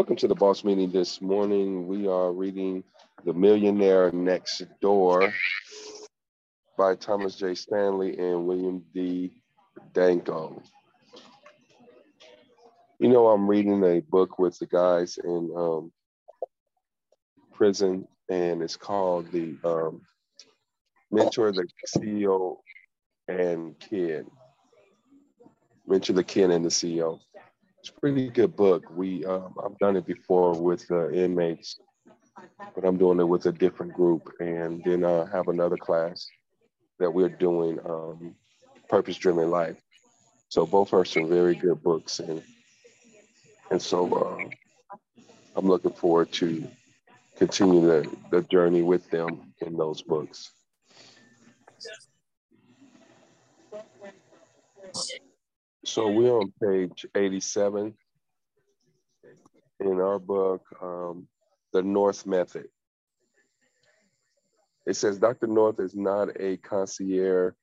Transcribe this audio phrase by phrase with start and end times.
[0.00, 1.86] Welcome to the boss meeting this morning.
[1.86, 2.82] We are reading
[3.26, 5.34] The Millionaire Next Door
[6.78, 7.54] by Thomas J.
[7.54, 9.30] Stanley and William D.
[9.92, 10.62] Danko.
[12.98, 15.92] You know, I'm reading a book with the guys in um,
[17.52, 20.00] prison, and it's called The um,
[21.10, 22.56] Mentor the CEO
[23.28, 24.24] and Kid.
[25.86, 27.20] Mentor the Kid and the CEO.
[27.80, 28.84] It's a pretty good book.
[28.94, 31.80] We um, I've done it before with uh, inmates,
[32.74, 36.28] but I'm doing it with a different group, and then I uh, have another class
[36.98, 38.34] that we're doing um,
[38.90, 39.78] purpose driven life.
[40.50, 42.42] So both are some very good books, and
[43.70, 44.96] and so uh,
[45.56, 46.68] I'm looking forward to
[47.36, 50.50] continue the, the journey with them in those books.
[55.90, 57.92] So we're on page 87
[59.80, 61.26] in our book, um,
[61.72, 62.68] The North Method.
[64.86, 65.48] It says Dr.
[65.48, 67.54] North is not a concierge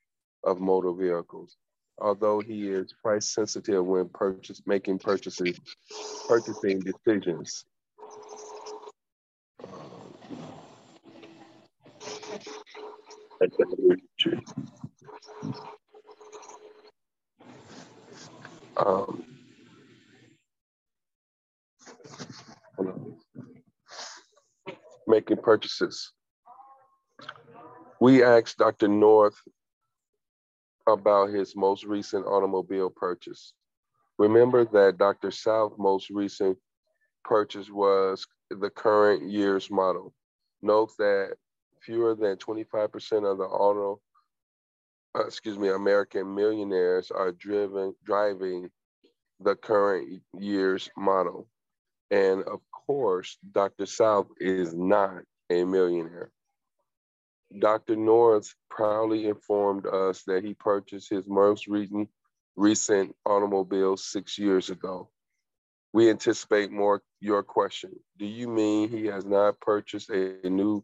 [0.43, 1.55] of motor vehicles,
[1.99, 5.57] although he is price sensitive when purchase, making purchases,
[6.27, 7.63] purchasing decisions.
[15.49, 15.76] Um,
[18.77, 19.23] Um,
[25.07, 26.11] making purchases.
[27.99, 28.87] We asked Dr.
[28.87, 29.41] North
[30.87, 33.53] about his most recent automobile purchase.
[34.19, 35.31] Remember that Dr.
[35.31, 36.57] South's most recent
[37.23, 40.13] purchase was the current year's model.
[40.61, 41.35] Note that
[41.81, 43.99] fewer than 25% of the auto,
[45.17, 48.69] uh, excuse me, American millionaires are driven driving
[49.39, 51.47] the current year's model.
[52.11, 53.85] And of course, Dr.
[53.85, 56.31] South is not a millionaire.
[57.59, 57.95] Dr.
[57.95, 62.09] North proudly informed us that he purchased his most recent,
[62.55, 65.09] recent automobile six years ago.
[65.93, 67.91] We anticipate more your question.
[68.17, 70.83] Do you mean he has not purchased a, a new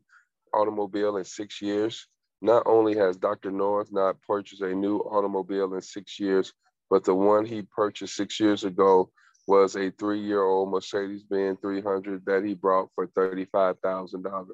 [0.53, 2.07] automobile in six years?
[2.43, 3.51] Not only has Dr.
[3.51, 6.51] North not purchased a new automobile in six years,
[6.89, 9.09] but the one he purchased six years ago
[9.47, 14.47] was a three-year-old Mercedes-Benz 300 that he brought for $35,000.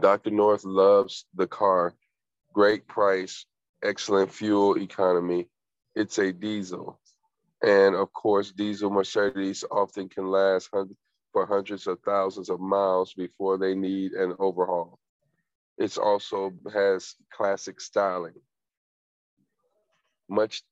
[0.00, 0.30] Dr.
[0.32, 1.94] North loves the car.
[2.52, 3.46] Great price,
[3.80, 5.48] excellent fuel economy.
[5.94, 6.98] It's a diesel.
[7.62, 13.56] And of course, diesel Mercedes often can last for hundreds of thousands of miles before
[13.56, 14.98] they need an overhaul.
[15.78, 18.34] It also has classic styling.
[20.28, 20.62] Much,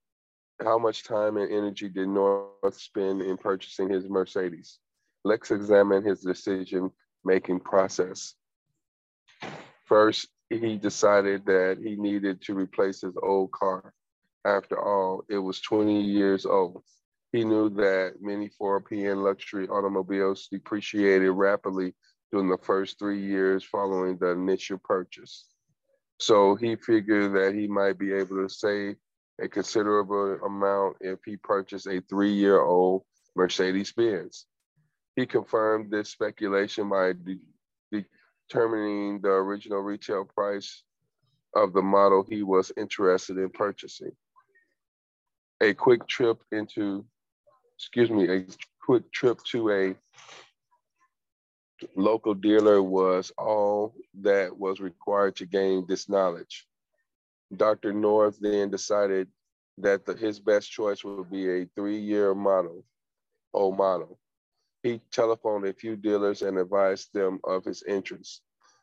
[0.62, 4.78] how much time and energy did North spend in purchasing his Mercedes?
[5.24, 6.90] Let's examine his decision
[7.24, 8.34] making process.
[9.84, 13.92] First, he decided that he needed to replace his old car.
[14.44, 16.82] After all, it was 20 years old.
[17.32, 21.94] He knew that many 4PN luxury automobiles depreciated rapidly
[22.34, 25.46] during the first three years following the initial purchase.
[26.18, 28.96] So he figured that he might be able to save
[29.40, 33.02] a considerable amount if he purchased a three year old
[33.36, 34.46] Mercedes Benz.
[35.14, 37.38] He confirmed this speculation by de-
[38.48, 40.82] determining the original retail price
[41.54, 44.10] of the model he was interested in purchasing.
[45.60, 47.04] A quick trip into,
[47.78, 48.44] excuse me, a
[48.84, 49.94] quick trip to a
[51.96, 56.66] local dealer was all that was required to gain this knowledge.
[57.56, 57.92] Dr.
[57.92, 59.28] North then decided
[59.78, 62.84] that the, his best choice would be a three-year model,
[63.52, 64.18] old model.
[64.82, 68.42] He telephoned a few dealers and advised them of his interest.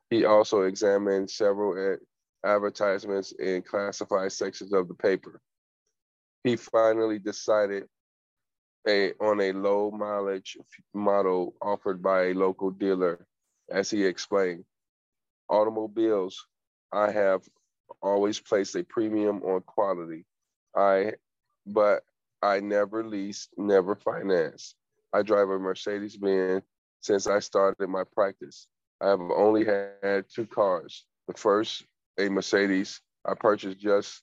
[0.10, 1.98] He also examined several
[2.46, 5.40] advertisements in classified sections of the paper.
[6.44, 7.88] He finally decided
[8.88, 10.58] a, on a low mileage
[10.94, 13.26] model offered by a local dealer,
[13.70, 14.66] as he explained.
[15.50, 16.46] Automobiles,
[16.92, 17.44] I have
[18.02, 20.26] always placed a premium on quality.
[20.76, 21.14] I,
[21.66, 22.04] but
[22.42, 24.76] I never lease, never finance.
[25.14, 26.64] I drive a Mercedes Benz
[27.02, 28.68] since I started my practice.
[29.02, 31.06] I have only had two cars.
[31.28, 31.84] The first,
[32.18, 34.22] a Mercedes, I purchased just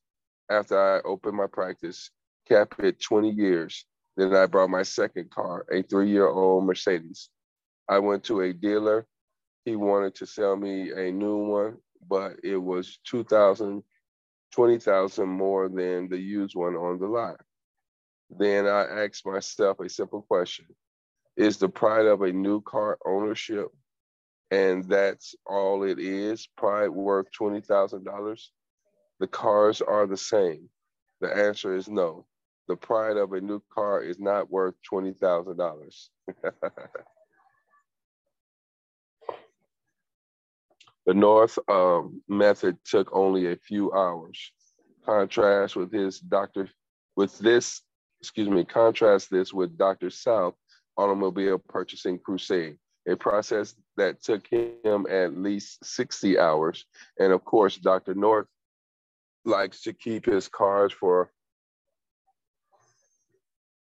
[0.50, 2.10] after I opened my practice,
[2.46, 3.84] kept it 20 years.
[4.18, 7.30] Then I brought my second car, a three year old Mercedes.
[7.88, 9.06] I went to a dealer.
[9.64, 11.78] He wanted to sell me a new one,
[12.08, 13.84] but it was 2000
[14.52, 17.40] 20,000 more than the used one on the lot.
[18.30, 20.66] Then I asked myself a simple question
[21.36, 23.68] Is the pride of a new car ownership,
[24.50, 28.48] and that's all it is, pride worth $20,000?
[29.20, 30.70] The cars are the same.
[31.20, 32.26] The answer is no.
[32.68, 36.08] The pride of a new car is not worth $20,000.
[41.06, 44.52] the North um, method took only a few hours.
[45.06, 46.68] Contrast with his doctor,
[47.16, 47.80] with this,
[48.20, 50.10] excuse me, contrast this with Dr.
[50.10, 50.54] South
[50.98, 52.76] automobile purchasing crusade,
[53.08, 56.84] a process that took him at least 60 hours.
[57.18, 58.12] And of course, Dr.
[58.14, 58.46] North
[59.46, 61.30] likes to keep his cars for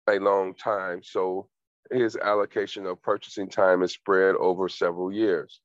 [0.09, 1.01] a long time.
[1.03, 1.47] So
[1.91, 5.61] his allocation of purchasing time is spread over several years.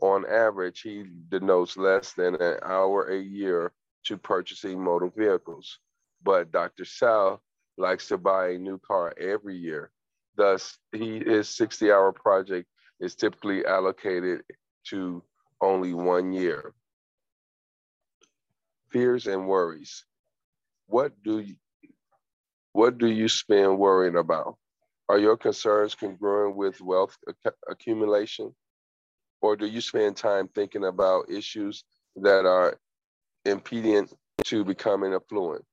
[0.00, 3.72] On average, he denotes less than an hour a year
[4.04, 5.78] to purchasing motor vehicles.
[6.22, 6.84] But Dr.
[6.84, 7.40] South
[7.78, 9.90] likes to buy a new car every year.
[10.36, 12.68] Thus, he, his 60 hour project
[13.00, 14.42] is typically allocated
[14.88, 15.22] to
[15.60, 16.74] only one year.
[18.90, 20.04] Fears and worries.
[20.86, 21.38] What do
[22.72, 24.56] what do you spend worrying about?
[25.08, 27.16] Are your concerns congruent with wealth
[27.68, 28.54] accumulation?
[29.40, 31.84] Or do you spend time thinking about issues
[32.16, 32.78] that are
[33.44, 34.08] impeding
[34.44, 35.64] to becoming affluent?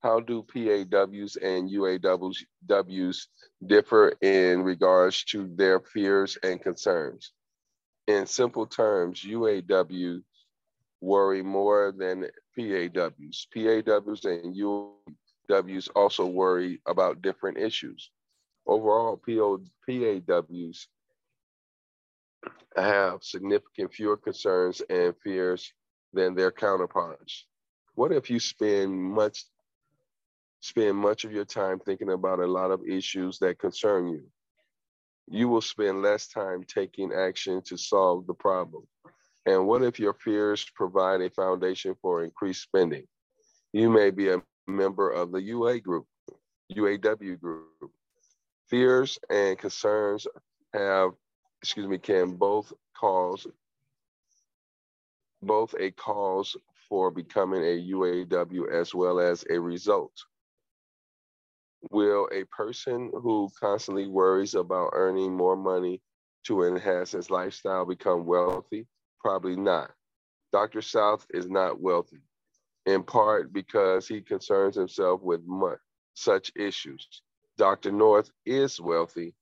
[0.00, 3.26] How do PAWs and UAWs
[3.66, 7.32] differ in regards to their fears and concerns?
[8.06, 10.22] In simple terms, UAWs
[11.00, 13.48] worry more than PAWs.
[13.52, 14.92] PAWs and UAWs
[15.94, 18.10] also worry about different issues.
[18.66, 20.88] Overall, PO, PAWs
[22.76, 25.72] have significant fewer concerns and fears
[26.12, 27.46] than their counterparts.
[27.94, 29.44] What if you spend much
[30.60, 34.24] spend much of your time thinking about a lot of issues that concern you?
[35.28, 38.84] You will spend less time taking action to solve the problem.
[39.46, 43.06] And what if your fears provide a foundation for increased spending?
[43.72, 46.06] You may be a member of the UA group,
[46.76, 47.92] UAW group.
[48.68, 50.26] Fears and concerns
[50.74, 51.12] have,
[51.62, 53.46] excuse me, can both cause
[55.42, 56.56] both a cause
[56.88, 60.12] for becoming a UAW as well as a result.
[61.90, 66.02] Will a person who constantly worries about earning more money
[66.44, 68.86] to enhance his lifestyle become wealthy?
[69.20, 69.92] Probably not.
[70.52, 70.82] Dr.
[70.82, 72.18] South is not wealthy,
[72.88, 75.40] in part because he concerns himself with
[76.14, 77.06] such issues.
[77.58, 77.92] Dr.
[77.92, 79.34] North is wealthy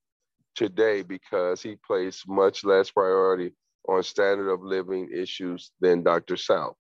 [0.56, 3.52] today because he placed much less priority
[3.88, 6.37] on standard of living issues than Dr.
[6.37, 6.76] South.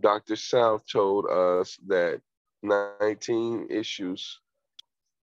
[0.00, 0.36] Dr.
[0.36, 2.22] South told us that
[2.62, 4.40] 19 issues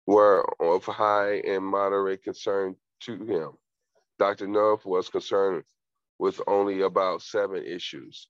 [0.07, 3.51] were of high and moderate concern to him.
[4.19, 4.49] Dr.
[4.49, 5.63] North was concerned
[6.19, 8.29] with only about seven issues.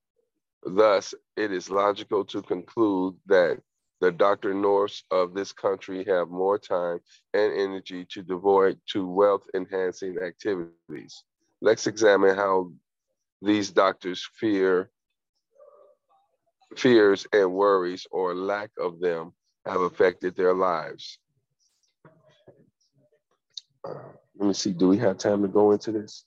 [0.62, 3.60] Thus, it is logical to conclude that
[4.00, 4.52] the Dr.
[4.52, 7.00] Norths of this country have more time
[7.32, 11.24] and energy to devote to wealth enhancing activities.
[11.62, 12.72] Let's examine how
[13.40, 14.90] these doctors fear
[16.76, 19.32] fears and worries or lack of them
[19.64, 21.18] have affected their lives.
[23.84, 23.94] Uh,
[24.36, 26.24] let me see, do we have time to go into this?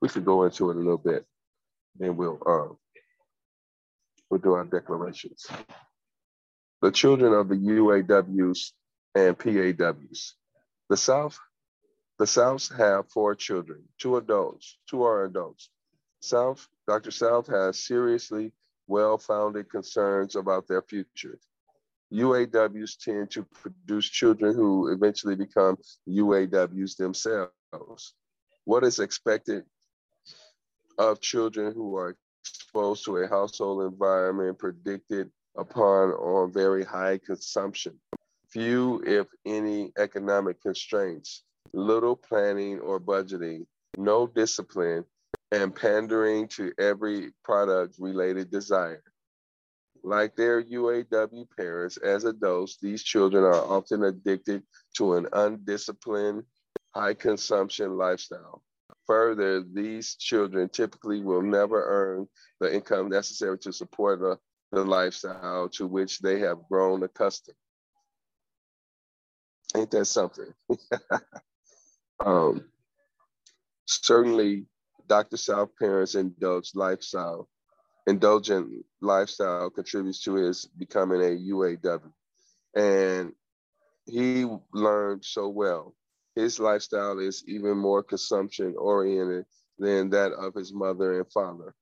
[0.00, 1.24] We could go into it a little bit,
[1.96, 2.74] then we'll uh,
[4.30, 5.46] we'll do our declarations.
[6.82, 8.72] The children of the UAWs
[9.14, 10.34] and PAWs.
[10.90, 11.38] The South,
[12.18, 15.70] the Souths have four children, two adults, two are adults.
[16.20, 17.10] South, Dr.
[17.10, 18.52] South has seriously
[18.86, 21.38] well-founded concerns about their future.
[22.12, 25.76] UAWs tend to produce children who eventually become
[26.08, 28.14] UAWs themselves.
[28.64, 29.64] What is expected
[30.98, 37.98] of children who are exposed to a household environment predicted upon on very high consumption?
[38.48, 45.04] Few, if any, economic constraints, little planning or budgeting, no discipline,
[45.52, 49.02] and pandering to every product related desire.
[50.02, 54.62] Like their UAW parents, as adults, these children are often addicted
[54.96, 56.44] to an undisciplined,
[56.94, 58.62] high consumption lifestyle.
[59.06, 62.26] Further, these children typically will never earn
[62.60, 64.38] the income necessary to support the,
[64.72, 67.56] the lifestyle to which they have grown accustomed.
[69.76, 70.54] Ain't that something?
[72.24, 72.64] um,
[73.86, 74.66] certainly,
[75.06, 75.36] Dr.
[75.36, 77.48] South parents indulge lifestyle,
[78.06, 82.12] indulgent lifestyle contributes to his becoming a UAW.
[82.74, 83.32] And
[84.06, 85.94] he learned so well.
[86.36, 89.46] His lifestyle is even more consumption oriented
[89.78, 91.74] than that of his mother and father.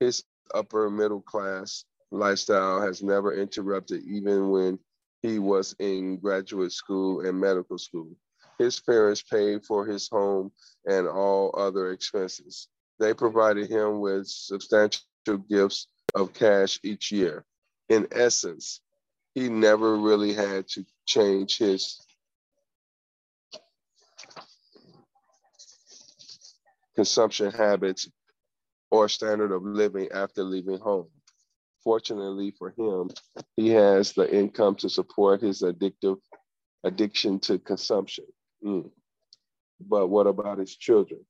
[0.00, 0.24] His
[0.54, 4.78] upper middle class lifestyle has never interrupted, even when
[5.22, 8.16] he was in graduate school and medical school.
[8.58, 10.52] His parents paid for his home
[10.86, 12.68] and all other expenses.
[12.98, 15.02] They provided him with substantial
[15.48, 17.44] gifts of cash each year.
[17.88, 18.80] In essence,
[19.34, 22.00] he never really had to change his
[26.98, 28.10] consumption habits
[28.90, 31.06] or standard of living after leaving home.
[31.84, 33.08] Fortunately for him,
[33.54, 36.16] he has the income to support his addictive
[36.82, 38.24] addiction to consumption.
[38.64, 38.90] Mm.
[39.80, 41.20] But what about his children?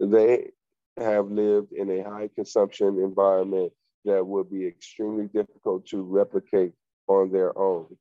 [0.00, 0.50] They
[0.96, 3.72] have lived in a high consumption environment
[4.06, 6.72] that would be extremely difficult to replicate
[7.06, 7.96] on their own.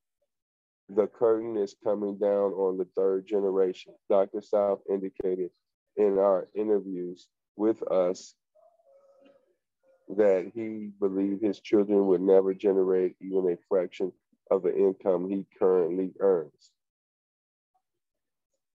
[0.90, 3.94] The curtain is coming down on the third generation.
[4.10, 4.42] Dr.
[4.42, 5.50] South indicated
[5.96, 8.36] in our interviews with us
[10.10, 14.12] that he believed his children would never generate even a fraction
[14.52, 16.72] of the income he currently earns.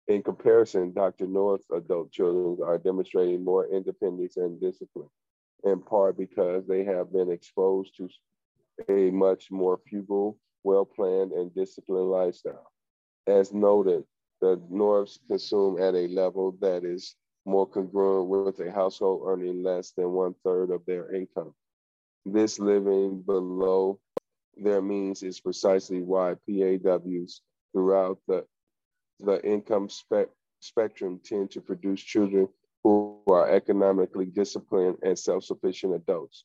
[0.06, 1.26] In comparison, Dr.
[1.26, 5.08] North's adult children are demonstrating more independence and discipline,
[5.64, 8.08] in part because they have been exposed to
[8.90, 12.72] a much more frugal, well-planned, and disciplined lifestyle.
[13.26, 14.04] As noted,
[14.40, 17.14] the Norths consume at a level that is
[17.46, 21.54] more congruent with a household earning less than one third of their income.
[22.24, 24.00] This living below
[24.56, 27.40] their means is precisely why PAWs
[27.72, 28.44] throughout the,
[29.20, 32.48] the income spe- spectrum tend to produce children
[32.82, 36.44] who are economically disciplined and self-sufficient adults.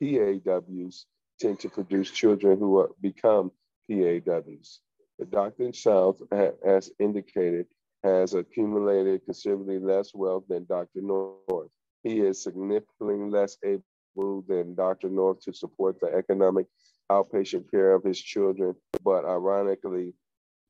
[0.00, 1.06] PAWs
[1.38, 3.50] tend to produce children who are, become
[3.90, 4.80] PAWs.
[5.18, 5.72] The Dr.
[5.72, 7.66] South, as indicated,
[8.04, 11.02] has accumulated considerably less wealth than Dr.
[11.02, 11.70] North.
[12.04, 15.08] He is significantly less able than Dr.
[15.08, 16.66] North to support the economic
[17.10, 20.14] outpatient care of his children, but ironically,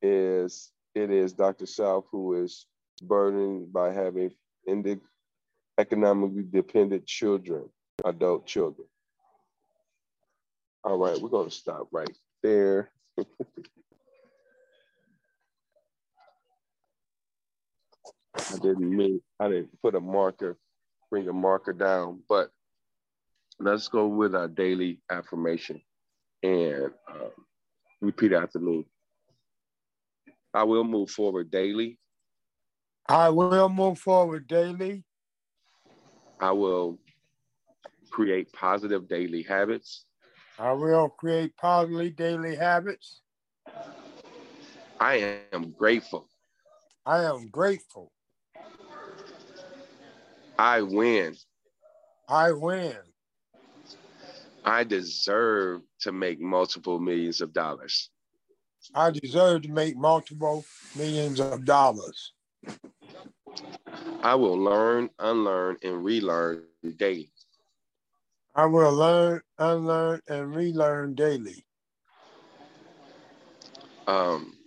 [0.01, 1.65] is it is Dr.
[1.65, 2.65] South who is
[3.03, 4.31] burdened by having
[5.77, 7.69] economically dependent children,
[8.05, 8.87] adult children.
[10.83, 12.89] All right, we're going to stop right there.
[18.37, 20.57] I didn't mean I didn't put a marker,
[21.09, 22.49] bring a marker down, but
[23.59, 25.81] let's go with our daily affirmation
[26.41, 27.31] and um,
[28.01, 28.85] repeat after me.
[30.53, 31.99] I will move forward daily.
[33.07, 35.03] I will move forward daily.
[36.39, 36.99] I will
[38.11, 40.05] create positive daily habits.
[40.59, 43.21] I will create positive daily habits.
[44.99, 46.27] I am grateful.
[47.05, 48.11] I am grateful.
[50.57, 51.35] I win.
[52.27, 52.97] I win.
[54.65, 58.09] I deserve to make multiple millions of dollars.
[58.93, 60.65] I deserve to make multiple
[60.97, 62.33] millions of dollars.
[64.21, 66.63] I will learn, unlearn, and relearn
[66.97, 67.31] daily.
[68.59, 71.65] I will learn, unlearn, and relearn daily.
[74.05, 74.57] Um,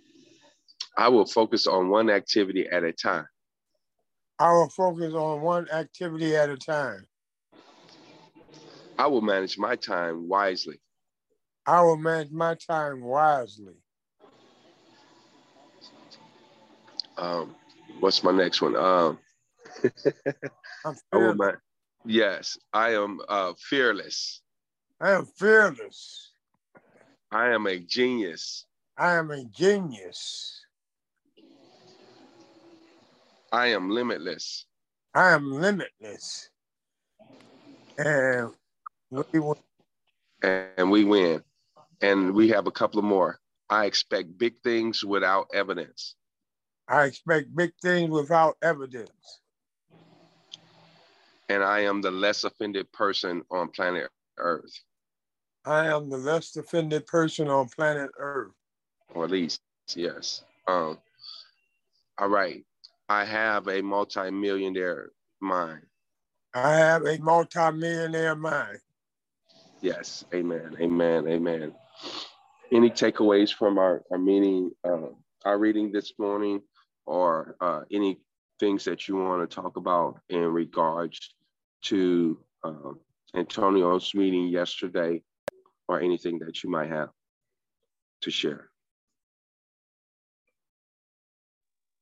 [0.97, 3.27] I will focus on one activity at a time.
[4.39, 7.05] I will focus on one activity at a time.
[8.97, 10.79] I will manage my time wisely.
[11.67, 13.75] I will manage my time wisely.
[17.15, 17.55] Um,
[17.99, 18.75] what's my next one?
[18.75, 19.19] Um,
[20.83, 20.95] I'm.
[21.13, 21.43] I
[22.05, 24.41] yes, I am uh, fearless.
[24.99, 26.31] I am fearless.
[27.31, 28.65] I am a genius.
[28.97, 30.61] I am a genius.
[33.51, 34.65] I am limitless.
[35.13, 36.49] I am limitless.
[37.97, 38.51] And
[39.11, 39.55] we win.
[40.41, 41.43] And we win.
[42.01, 43.39] And we have a couple of more.
[43.69, 46.15] I expect big things without evidence.
[46.87, 49.41] I expect big things without evidence.
[51.49, 54.73] And I am the less offended person on planet Earth.
[55.65, 58.51] I am the less offended person on planet Earth.
[59.13, 59.61] Or at least,
[59.95, 60.43] yes.
[60.67, 60.97] Um,
[62.17, 62.63] all right.
[63.09, 65.83] I have a multi-millionaire mind.
[66.53, 68.79] I have a multi-millionaire mind.
[69.81, 71.73] Yes, amen, amen, amen.
[72.71, 75.07] Any takeaways from our, our meeting, uh,
[75.43, 76.61] our reading this morning,
[77.05, 78.19] or uh, any
[78.59, 81.35] things that you want to talk about in regards
[81.83, 82.93] to uh,
[83.35, 85.21] Antonio's meeting yesterday,
[85.87, 87.09] or anything that you might have?
[88.23, 88.69] to share?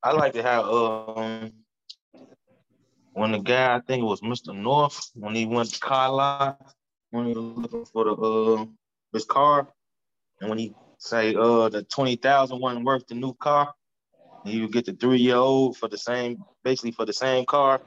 [0.03, 1.51] I like to have um
[3.13, 4.55] when the guy I think it was Mr.
[4.55, 6.74] North when he went to car lot
[7.12, 8.65] when he was looking for the uh
[9.13, 9.67] his car
[10.39, 13.74] and when he say uh the twenty thousand wasn't worth the new car
[14.43, 17.81] you get the three year old for the same basically for the same car.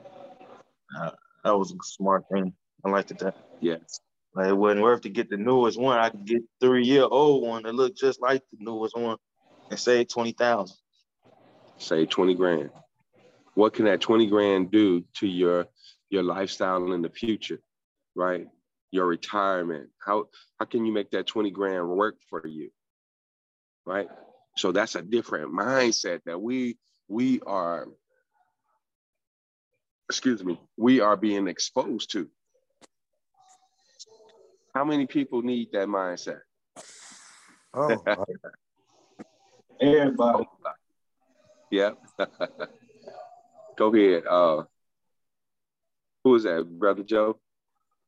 [0.98, 1.10] Uh,
[1.44, 2.52] that was a smart thing.
[2.84, 3.36] I liked it that.
[3.60, 4.00] Yes.
[4.34, 5.98] Like it wasn't worth to get the newest one.
[5.98, 9.16] I could get three year old one that looked just like the newest one
[9.70, 10.76] and save twenty thousand.
[11.78, 12.70] Say 20 grand.
[13.54, 15.66] What can that 20 grand do to your
[16.10, 17.60] your lifestyle in the future,
[18.14, 18.46] right?
[18.90, 19.90] Your retirement.
[20.04, 22.70] How how can you make that 20 grand work for you?
[23.86, 24.08] Right?
[24.56, 27.86] So that's a different mindset that we we are
[30.08, 32.28] excuse me, we are being exposed to.
[34.74, 36.40] How many people need that mindset?
[37.72, 38.02] Oh,
[39.80, 40.44] Everybody.
[41.70, 41.90] Yeah.
[43.76, 44.24] Go ahead.
[44.28, 44.62] Uh,
[46.22, 47.38] who is that, Brother Joe?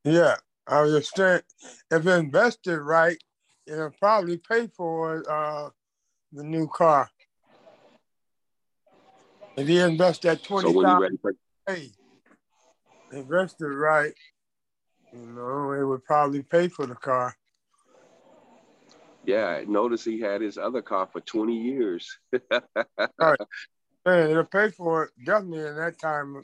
[0.03, 0.35] yeah.
[0.69, 1.41] I was just saying,
[1.89, 3.17] if invested right,
[3.65, 5.69] it'll probably pay for uh,
[6.31, 7.09] the new car.
[9.57, 11.33] If you invest that So twenty ready for
[11.67, 11.89] hey,
[13.11, 14.13] invested right,
[15.13, 17.35] you know, it would probably pay for the car.
[19.27, 22.17] yeah, notice he had his other car for 20 years.
[23.19, 23.39] right.
[24.05, 26.43] Man, it'll pay for it definitely in that time,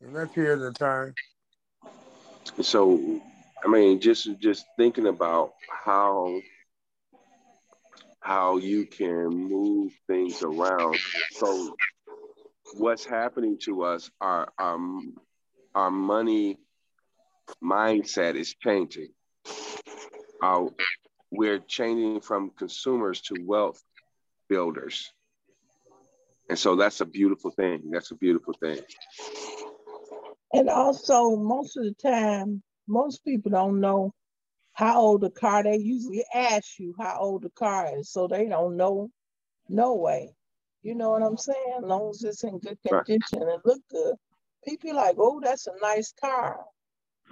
[0.00, 1.14] in that period of time.
[2.62, 3.20] so
[3.64, 6.40] I mean, just just thinking about how
[8.24, 10.96] how you can move things around.
[11.32, 11.76] So
[12.78, 14.78] what's happening to us, our our,
[15.74, 16.56] our money
[17.62, 19.08] mindset is changing.
[20.42, 20.70] Our,
[21.30, 23.82] we're changing from consumers to wealth
[24.48, 25.12] builders.
[26.48, 27.90] And so that's a beautiful thing.
[27.90, 28.78] That's a beautiful thing.
[30.54, 34.14] And also, most of the time, most people don't know
[34.74, 35.64] how old the car.
[35.64, 39.10] They usually ask you how old the car is, so they don't know.
[39.68, 40.34] No way.
[40.82, 41.74] You know what I'm saying?
[41.78, 43.04] As long as it's in good Right.
[43.06, 44.16] condition and look good,
[44.66, 46.60] people like, oh, that's a nice car.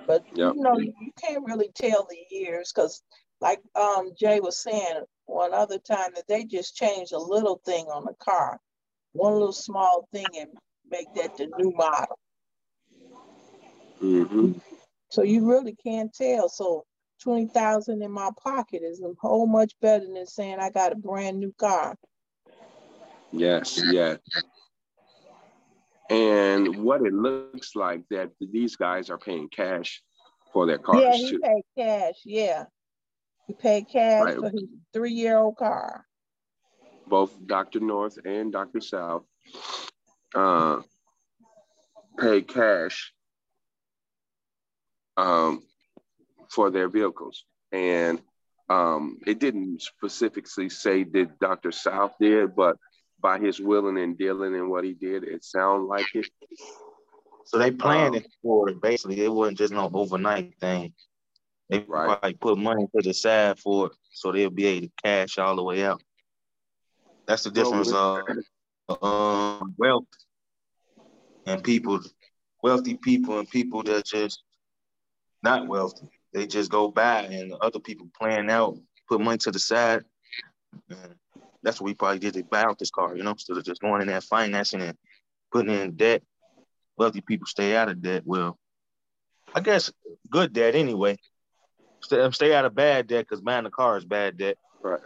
[0.07, 0.55] But Yep.
[0.55, 3.03] you know, you you can't really tell the years because,
[3.41, 7.87] like um Jay was saying one other time, that they just changed a little thing
[7.87, 8.59] on the car,
[9.13, 10.51] one little small thing, and
[10.91, 12.19] make that the new model.
[14.03, 14.53] mm-hmm.
[15.11, 16.49] So you really can't tell.
[16.49, 16.85] So
[17.23, 20.97] twenty thousand in my pocket is a whole much better than saying I got a
[20.97, 21.97] brand new car.
[23.31, 24.19] Yes, yes.
[26.11, 30.03] And what it looks like that these guys are paying cash
[30.53, 31.41] for their cars yeah, he too.
[31.43, 32.15] paid cash.
[32.25, 32.65] Yeah,
[33.47, 34.37] he paid cash Right.
[34.37, 36.05] for his three-year-old car.
[37.07, 37.81] Both Dr.
[37.81, 38.81] North and Dr.
[38.81, 39.25] South
[40.35, 40.83] uh,
[42.19, 43.13] pay cash
[45.17, 45.63] um,
[46.53, 47.45] for their vehicles.
[47.73, 48.21] And
[48.69, 51.73] um, it didn't specifically say that Dr.
[51.73, 52.77] South did, but
[53.21, 56.27] by his willing and dealing and what he did, it sounded like it.
[57.47, 58.81] So they planned Um, it for it.
[58.81, 60.95] Basically, it wasn't just no overnight thing.
[61.69, 62.07] They Right.
[62.07, 65.57] probably put money to the side for it, so they'll be able to cash all
[65.57, 66.03] the way out.
[67.27, 68.23] That's the difference of
[69.03, 70.05] um, wealth
[71.47, 72.01] and people,
[72.63, 74.43] wealthy people and people that just
[75.43, 76.09] not wealthy.
[76.33, 80.05] They just go by and other people plan out, put money to the side.
[80.89, 81.15] And
[81.63, 83.83] that's what we probably did to buy out this car, you know, instead of just
[83.83, 84.97] going in there financing and
[85.53, 86.23] putting in debt.
[86.97, 88.23] Wealthy people stay out of debt.
[88.25, 88.59] Well,
[89.55, 89.93] I guess
[90.31, 91.19] good debt anyway.
[92.03, 94.57] Stay, stay out of bad debt because buying a car is bad debt.
[94.83, 95.01] Right.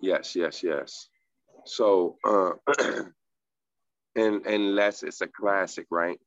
[0.00, 1.08] Yes, yes, yes.
[1.64, 2.52] So, uh,
[4.16, 6.18] and and it's a classic, right?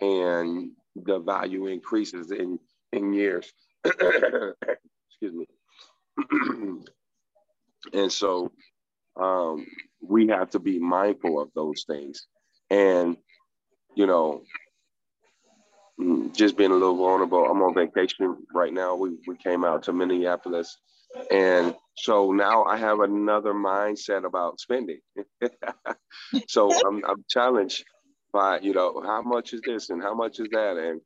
[0.00, 0.72] And
[1.04, 2.58] the value increases in
[2.92, 3.52] in years.
[3.84, 4.54] Excuse
[5.22, 5.46] me.
[7.92, 8.52] and so,
[9.20, 9.66] um,
[10.02, 12.26] we have to be mindful of those things,
[12.70, 13.16] and
[13.94, 14.42] you know,
[16.00, 17.44] mm, just being a little vulnerable.
[17.44, 18.96] I'm on vacation right now.
[18.96, 20.76] We we came out to Minneapolis
[21.30, 25.00] and so now I have another mindset about spending.
[26.48, 27.84] so I'm, I'm challenged
[28.32, 30.76] by, you know, how much is this and how much is that?
[30.76, 31.00] And,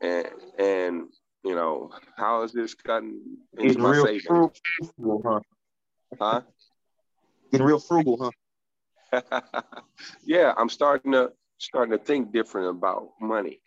[0.00, 0.26] and,
[0.58, 1.08] and,
[1.44, 4.60] you know, how has this gotten into Getting my real savings?
[4.96, 5.40] frugal, huh?
[6.20, 6.40] Huh?
[7.50, 8.30] Getting real frugal, huh?
[10.24, 13.60] yeah, I'm starting to starting to think different about money.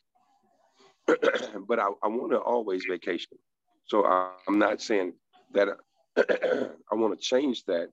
[1.08, 3.38] but I, I want to always vacation.
[3.86, 5.14] So I, I'm not saying
[5.54, 5.70] that
[6.18, 7.90] I want to change that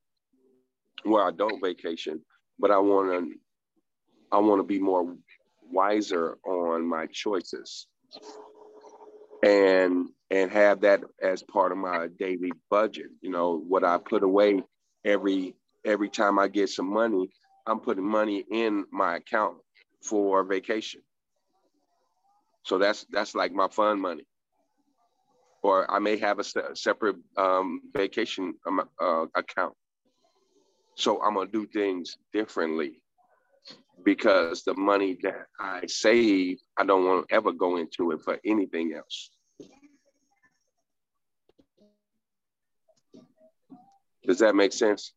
[1.05, 2.21] where I don't vacation,
[2.59, 3.35] but I want to
[4.33, 5.17] I want to be more
[5.71, 7.87] wiser on my choices
[9.45, 13.07] and and have that as part of my daily budget.
[13.23, 14.63] You know what i put away
[15.05, 17.31] every every time i get some money
[17.67, 19.57] i'm putting money in my account
[20.03, 21.03] for vacation.
[22.65, 24.27] So that's that's like my fun money.
[25.63, 26.45] Or i may have a
[26.77, 29.75] separate um, vacation um, uh, account.
[30.97, 33.01] So i'm to do things differently
[34.07, 38.39] because the money that I save, I don't want to ever go into it for
[38.47, 39.31] anything else.
[44.25, 45.13] Does that make sense?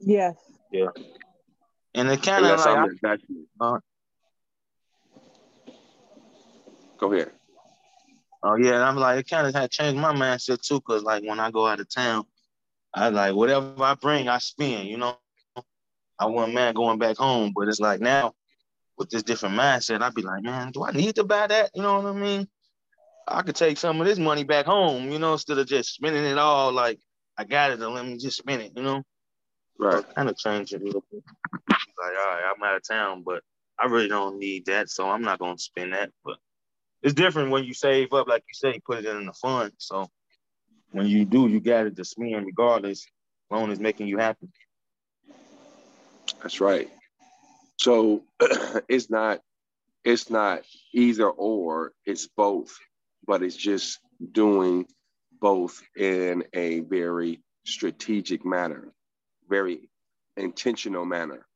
[0.00, 0.36] Yes.
[0.72, 0.88] Yeah.
[1.94, 3.20] And it kind of like,
[3.60, 3.78] uh,
[6.98, 7.32] go ahead.
[8.42, 11.22] Oh yeah, and I'm like it kind of had changed my mindset too, cause like
[11.24, 12.24] when I go out of town,
[12.94, 14.88] I like whatever I bring, I spend.
[14.88, 15.18] You know,
[16.20, 18.34] I wasn't mad going back home, but it's like now
[18.98, 21.70] with this different mindset, I'd be like, man, do I need to buy that?
[21.74, 22.46] You know what I mean?
[23.26, 26.24] I could take some of this money back home, you know, instead of just spending
[26.24, 27.00] it all like
[27.38, 29.02] I got it and let me just spend it, you know?
[29.78, 29.94] Right.
[29.94, 31.22] So kind of change it a little bit.
[31.70, 33.42] Like, all right, I'm out of town, but
[33.78, 36.10] I really don't need that, so I'm not gonna spend that.
[36.22, 36.36] But
[37.02, 39.72] it's different when you save up, like you say, put it in the fund.
[39.78, 40.06] So
[40.90, 43.06] when you do, you got it to spend regardless,
[43.50, 44.48] as it's making you happy.
[46.42, 46.90] That's right.
[47.76, 48.24] So
[48.88, 49.40] it's not
[50.04, 50.62] it's not
[50.94, 52.78] either or, it's both,
[53.26, 53.98] but it's just
[54.32, 54.86] doing
[55.40, 58.92] both in a very strategic manner,
[59.48, 59.90] very
[60.38, 61.46] intentional manner.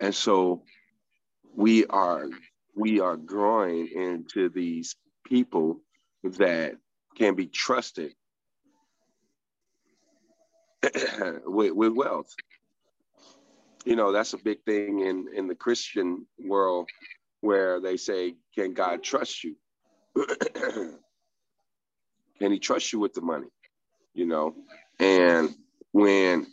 [0.00, 0.62] And so
[1.54, 2.28] we are
[2.74, 5.80] we are growing into these people
[6.22, 6.76] that
[7.16, 8.14] can be trusted
[11.44, 12.34] with, with wealth
[13.88, 16.90] you know that's a big thing in in the christian world
[17.40, 19.56] where they say can god trust you?
[22.38, 23.48] Can he trust you with the money?
[24.14, 24.54] You know?
[25.00, 25.52] And
[25.90, 26.46] when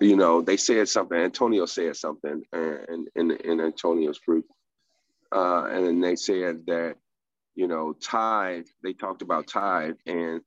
[0.00, 4.44] you know they said something antonio said something in in, in antonio's group
[5.34, 6.94] uh, and then they said that
[7.56, 10.42] you know tithe they talked about tithe and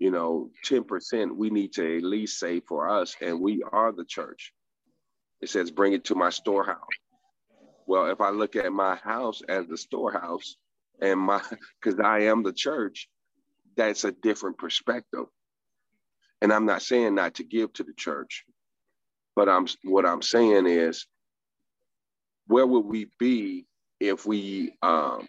[0.00, 4.04] you know 10% we need to at least save for us and we are the
[4.04, 4.52] church
[5.40, 6.78] it says, bring it to my storehouse.
[7.86, 10.56] Well, if I look at my house as the storehouse
[11.00, 11.42] and my,
[11.80, 13.08] because I am the church,
[13.76, 15.26] that's a different perspective.
[16.40, 18.44] And I'm not saying not to give to the church,
[19.34, 21.06] but I'm what I'm saying is,
[22.46, 23.66] where would we be
[24.00, 25.28] if we um,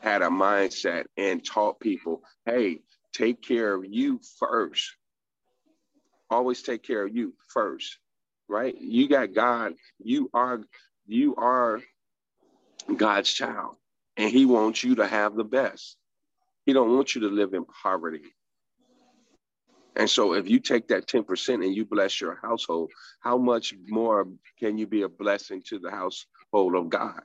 [0.00, 2.80] had a mindset and taught people, hey,
[3.12, 4.96] take care of you first.
[6.30, 7.98] Always take care of you first
[8.48, 8.74] right?
[8.80, 9.74] You got God.
[10.02, 10.60] You are
[11.06, 11.80] you are
[12.96, 13.76] God's child,
[14.16, 15.96] and He wants you to have the best.
[16.66, 18.22] He don't want you to live in poverty.
[19.96, 23.74] And so, if you take that ten percent and you bless your household, how much
[23.88, 24.26] more
[24.60, 27.22] can you be a blessing to the household of God?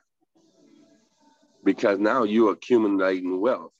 [1.64, 3.74] Because now you're accumulating wealth,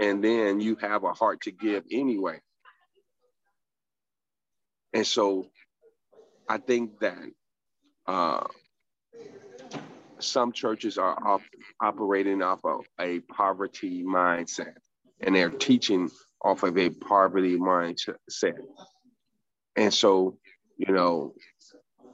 [0.00, 2.40] and then you have a heart to give anyway.
[4.94, 5.46] And so
[6.50, 7.30] I think that
[8.08, 8.44] uh,
[10.18, 11.48] some churches are off,
[11.80, 14.74] operating off of a poverty mindset,
[15.20, 16.10] and they're teaching
[16.42, 18.16] off of a poverty mindset.
[19.76, 20.38] And so,
[20.76, 21.34] you know,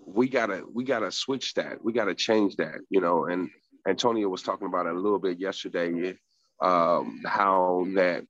[0.05, 1.83] we gotta we gotta switch that.
[1.83, 2.81] We gotta change that.
[2.91, 3.49] You know, and
[3.89, 6.15] Antonio was talking about it a little bit yesterday.
[6.61, 8.25] Um, how that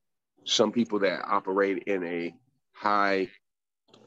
[0.45, 2.33] some people that operate in a
[2.75, 3.29] high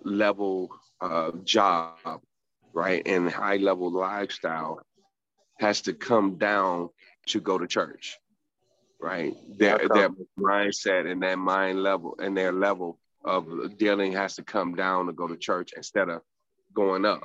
[0.04, 0.70] level
[1.02, 2.22] uh, job,
[2.74, 4.82] right, and high level lifestyle
[5.60, 6.90] has to come down
[7.28, 8.18] to go to church,
[9.00, 9.36] right?
[9.58, 10.10] Their their
[10.40, 15.14] mindset and that mind level and their level of dealing has to come down to
[15.14, 16.22] go to church instead of
[16.74, 17.24] going up,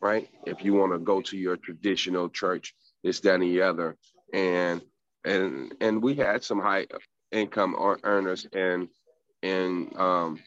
[0.00, 0.28] right?
[0.46, 3.96] If you want to go to your traditional church, it's that and the other,
[4.32, 4.80] and
[5.24, 6.86] and and we had some high
[7.32, 8.88] income earners and
[9.42, 10.40] and um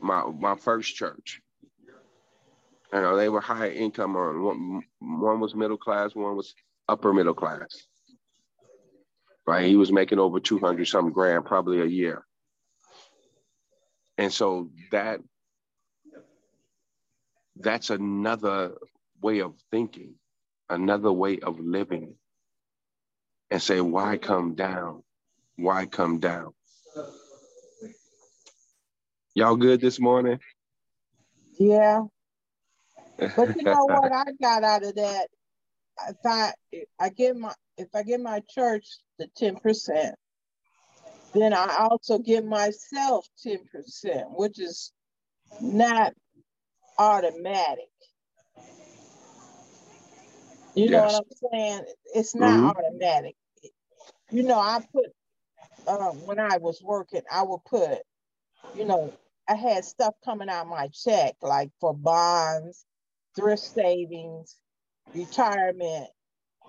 [0.00, 1.40] my my first church.
[2.92, 6.54] You uh, know, they were high income on one, one was middle class, one was
[6.88, 7.68] upper middle class.
[9.46, 9.66] Right.
[9.66, 12.24] He was making over 200 some grand probably a year.
[14.18, 15.20] And so that
[17.56, 18.72] that's another
[19.22, 20.14] way of thinking,
[20.68, 22.14] another way of living.
[23.50, 25.02] And say, why come down?
[25.56, 26.52] Why come down?
[29.34, 30.40] Y'all good this morning?
[31.58, 32.02] Yeah.
[33.16, 35.28] But you know what I got out of that?
[36.08, 36.52] If I
[36.98, 38.86] I give my if I give my church
[39.18, 40.12] the 10%,
[41.34, 43.58] then I also give myself 10%,
[44.36, 44.92] which is
[45.60, 46.12] not
[46.98, 47.88] automatic.
[50.74, 50.90] You yes.
[50.90, 51.84] know what I'm saying?
[52.14, 52.66] It's not mm-hmm.
[52.66, 53.36] automatic.
[54.30, 55.06] You know, I put
[55.86, 57.98] um, when I was working, I would put,
[58.74, 59.12] you know,
[59.48, 62.84] I had stuff coming out my check, like for bonds,
[63.36, 64.56] thrift savings,
[65.14, 66.08] retirement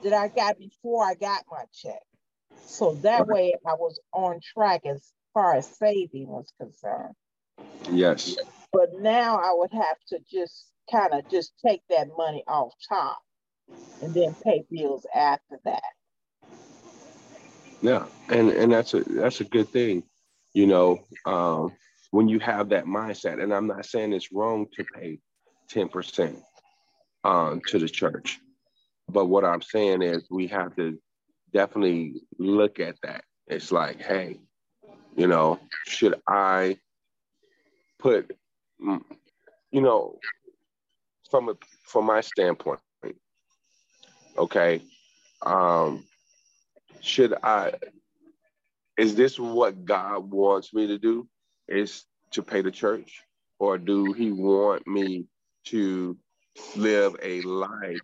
[0.04, 2.02] that I got before I got my check.
[2.66, 7.16] So that way I was on track as far as saving was concerned.
[7.92, 8.36] Yes.
[8.74, 13.20] But now I would have to just kind of just take that money off top
[14.02, 15.84] and then pay bills after that.
[17.82, 20.04] Yeah, and and that's a that's a good thing,
[20.54, 21.72] you know, um,
[22.12, 23.42] when you have that mindset.
[23.42, 25.20] And I'm not saying it's wrong to pay
[25.68, 26.38] ten percent
[27.24, 28.40] um, to the church,
[29.10, 31.00] but what I'm saying is we have to
[31.54, 33.24] definitely look at that.
[33.48, 34.40] It's like, hey,
[35.16, 36.78] you know, should I
[38.00, 38.32] put,
[38.82, 39.04] mm,
[39.72, 40.20] you know,
[41.30, 42.80] from a from my standpoint,
[44.38, 44.82] okay,
[45.46, 46.06] um,
[47.02, 47.74] should I?
[48.98, 51.28] Is this what God wants me to do?
[51.68, 53.24] Is to pay the church,
[53.60, 55.26] or do He want me
[55.66, 56.18] to
[56.76, 58.02] live a life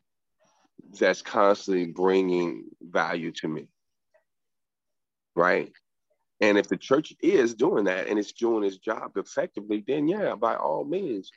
[0.99, 3.67] that's constantly bringing value to me?
[5.35, 5.71] Right.
[6.39, 10.35] And if the church is doing that and it's doing its job effectively, then yeah,
[10.35, 11.31] by all means,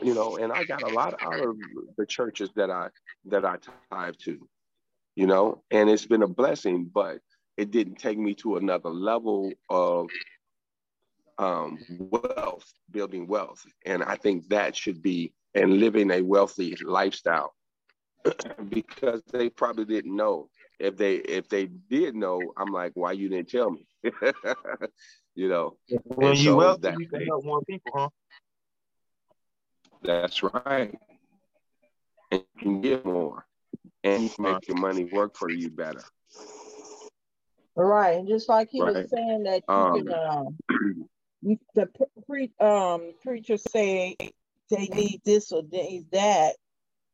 [0.00, 0.36] you know.
[0.36, 1.56] And I got a lot out of
[1.96, 2.88] the churches that I
[3.26, 3.56] that I
[3.90, 4.48] tithe to
[5.14, 7.18] you know, and it's been a blessing, but
[7.56, 10.06] it didn't take me to another level of
[11.38, 13.64] um, wealth, building wealth.
[13.84, 17.54] And I think that should be, and living a wealthy lifestyle
[18.68, 20.48] because they probably didn't know.
[20.78, 23.86] If they if they did know, I'm like, why you didn't tell me?
[25.34, 25.76] you know.
[26.04, 28.08] When you so wealthy, you can help more people, huh?
[30.02, 30.98] That's right.
[32.32, 33.46] And you can get more
[34.04, 36.02] and you can make your money work for you better.
[37.74, 38.94] Right, and just like he right.
[38.94, 41.08] was saying that you um, can, um,
[41.42, 41.88] the
[42.26, 44.16] pre, um, preacher say
[44.70, 46.56] they need this or they need that,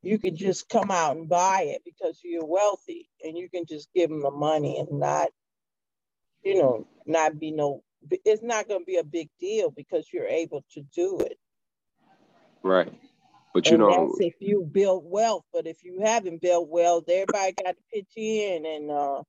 [0.01, 3.89] you can just come out and buy it because you're wealthy, and you can just
[3.93, 5.29] give them the money and not,
[6.43, 7.83] you know, not be no.
[8.23, 11.37] It's not going to be a big deal because you're able to do it.
[12.63, 12.93] Right.
[13.53, 15.43] But you and know, if you build wealth.
[15.51, 19.23] But if you haven't built wealth, everybody got to pitch in and uh,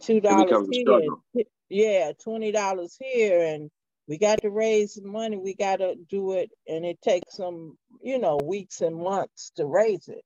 [0.00, 3.70] two dollars here, yeah, twenty dollars here, and
[4.08, 5.36] we got to raise money.
[5.36, 9.66] We got to do it, and it takes some, you know, weeks and months to
[9.66, 10.24] raise it.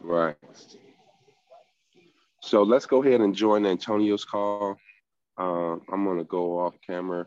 [0.00, 0.36] Right.
[2.40, 4.76] So let's go ahead and join Antonio's call.
[5.38, 7.26] Uh, I'm gonna go off camera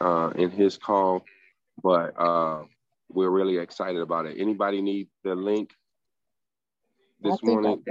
[0.00, 1.24] uh, in his call,
[1.82, 2.14] but.
[2.18, 2.64] Uh,
[3.08, 4.36] we're really excited about it.
[4.38, 5.70] Anybody need the link
[7.20, 7.82] this morning?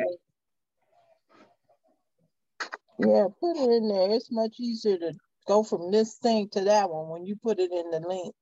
[3.00, 4.12] Yeah, put it in there.
[4.12, 5.14] It's much easier to
[5.46, 8.34] go from this thing to that one when you put it in the link.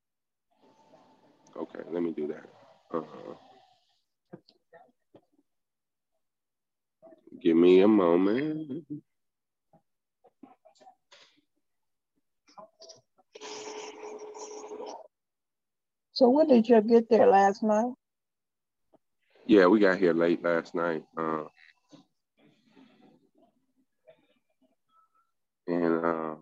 [1.56, 2.46] Okay, let me do that.
[2.92, 3.34] Uh-huh.
[7.42, 8.86] Give me a moment.
[16.14, 17.92] So when did you get there last night?
[19.46, 21.04] Yeah, we got here late last night.
[21.18, 21.44] Uh,
[25.68, 26.36] and uh,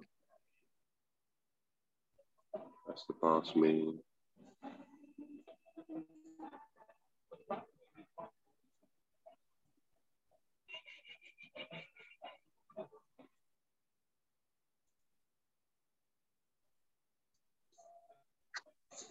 [2.91, 3.99] that's the boss meeting.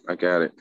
[0.07, 0.53] I got it.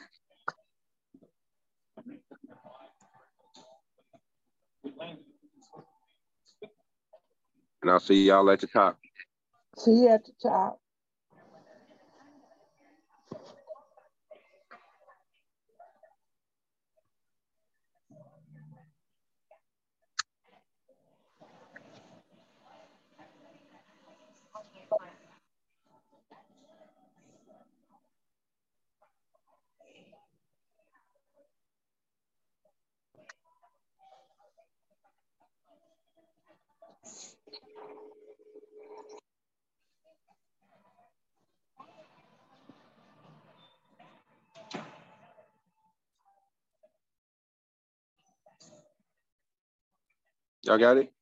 [7.83, 8.99] And I'll see y'all at the top.
[9.77, 10.80] See you at the top.
[50.71, 51.13] Y'all got it?